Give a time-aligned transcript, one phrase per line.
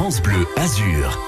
[0.00, 1.20] France Bleu Azur.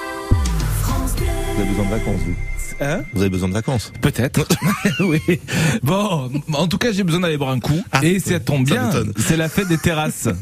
[0.81, 4.47] Vous avez besoin de vacances, vous Hein Vous avez besoin de vacances Peut-être.
[5.01, 5.19] oui.
[5.81, 7.81] Bon, en tout cas, j'ai besoin d'aller boire un coup.
[7.91, 8.89] Ah, et ça tombe bien.
[9.17, 10.29] C'est la fête des terrasses.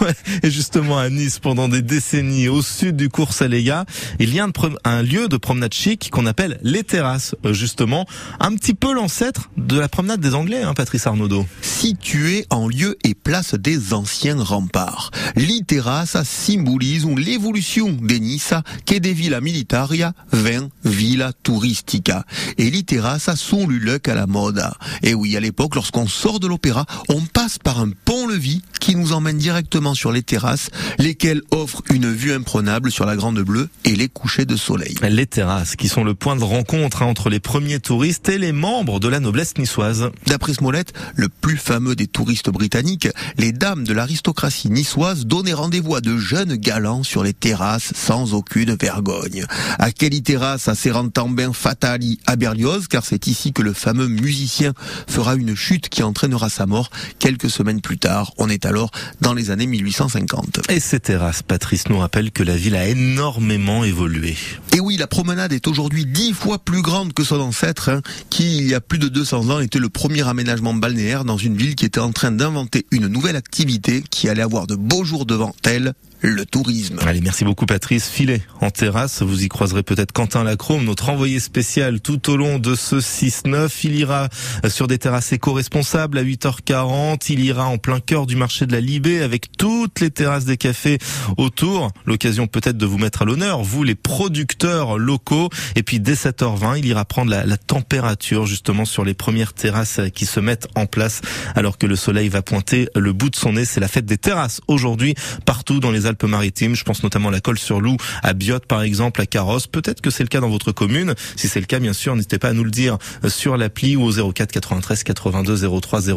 [0.00, 3.84] Ouais, Et justement, à Nice, pendant des décennies, au sud du cours Saléga,
[4.18, 4.46] il y a
[4.84, 7.34] un, lieu de promenade chic qu'on appelle les terrasses.
[7.44, 8.06] Euh, Justement,
[8.38, 11.46] un petit peu l'ancêtre de la promenade des Anglais, hein, Patrice Arnaudot.
[11.62, 15.10] situé en lieu et place des anciens remparts.
[15.34, 22.24] L'Iterrassa symbolise l'évolution des Nice che de villa militaria vers villa turistica.
[22.58, 24.64] Et l'Iterrassa sont le à la mode.
[25.04, 29.12] Et oui, à l'époque, lorsqu'on sort de l'opéra, on passe par un pont-levis qui nous
[29.12, 33.96] emmène directement sur les terrasses, lesquelles offrent une vue imprenable sur la Grande Bleue et
[33.96, 34.94] les couchers de soleil.
[35.02, 38.52] Les terrasses, qui sont le point de rencontre hein, entre les premiers touristes et les
[38.52, 40.10] membres de la noblesse niçoise.
[40.28, 43.08] D'après Smollett, le plus fameux des touristes britanniques,
[43.38, 48.34] les dames de l'aristocratie niçoise donnaient rendez-vous à de jeunes galants sur les terrasses sans
[48.34, 49.46] aucune vergogne.
[49.80, 54.74] À quelle terrasse serrant bien fatali à Berlioz, car c'est ici que le fameux musicien
[55.08, 58.32] fera une chute qui entraînera sa mort quelques semaines plus tard.
[58.38, 58.75] On est alors
[59.20, 60.60] dans les années 1850.
[60.68, 64.36] Et ces terrasses, Patrice nous rappelle que la ville a énormément évolué.
[64.74, 68.58] Et oui, la promenade est aujourd'hui dix fois plus grande que son ancêtre, hein, qui,
[68.58, 71.74] il y a plus de 200 ans, était le premier aménagement balnéaire dans une ville
[71.74, 75.54] qui était en train d'inventer une nouvelle activité qui allait avoir de beaux jours devant
[75.64, 76.98] elle, le tourisme.
[77.06, 78.08] Allez, merci beaucoup Patrice.
[78.08, 82.58] Filet en terrasse, vous y croiserez peut-être Quentin Lacrome, notre envoyé spécial tout au long
[82.58, 83.70] de ce 6-9.
[83.84, 84.28] Il ira
[84.68, 87.26] sur des terrasses éco-responsables à 8h40.
[87.30, 90.56] Il ira en plein cœur du marché de la Libé avec toutes les terrasses des
[90.56, 90.98] cafés
[91.36, 91.92] autour.
[92.04, 95.50] L'occasion peut-être de vous mettre à l'honneur, vous les producteurs locaux.
[95.74, 100.26] Et puis dès 7h20, il ira prendre la, température justement sur les premières terrasses qui
[100.26, 101.20] se mettent en place
[101.54, 103.64] alors que le soleil va pointer le bout de son nez.
[103.64, 106.74] C'est la fête des terrasses aujourd'hui partout dans les Alpes-Maritimes.
[106.74, 109.66] Je pense notamment à la Colle-sur-Loup, à Biot par exemple, à Carrosse.
[109.66, 111.14] Peut-être que c'est le cas dans votre commune.
[111.36, 114.04] Si c'est le cas, bien sûr, n'hésitez pas à nous le dire sur l'appli ou
[114.04, 116.16] au 04 93 82 03 04.